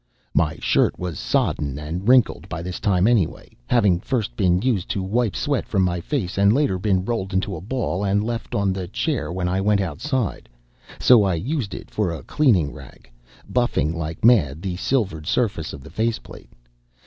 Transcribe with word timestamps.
My 0.33 0.57
shirt 0.59 0.97
was 0.97 1.19
sodden 1.19 1.77
and 1.77 2.07
wrinkled 2.09 2.49
by 2.49 2.63
this 2.63 2.79
time 2.79 3.05
anyway, 3.05 3.55
having 3.67 3.99
first 3.99 4.35
been 4.35 4.59
used 4.59 4.89
to 4.89 5.03
wipe 5.03 5.35
sweat 5.35 5.67
from 5.67 5.83
my 5.83 6.01
face 6.01 6.39
and 6.39 6.51
later 6.51 6.79
been 6.79 7.05
rolled 7.05 7.33
into 7.35 7.55
a 7.55 7.61
ball 7.61 8.03
and 8.03 8.23
left 8.23 8.55
on 8.55 8.73
the 8.73 8.87
chair 8.87 9.31
when 9.31 9.47
I 9.47 9.61
went 9.61 9.79
outside, 9.79 10.49
so 10.97 11.21
I 11.21 11.35
used 11.35 11.75
it 11.75 11.91
for 11.91 12.09
a 12.11 12.23
cleaning 12.23 12.73
rag, 12.73 13.11
buffing 13.47 13.93
like 13.95 14.25
mad 14.25 14.63
the 14.63 14.75
silvered 14.75 15.27
surface 15.27 15.71
of 15.71 15.81
the 15.83 15.91
faceplate. 15.91 16.49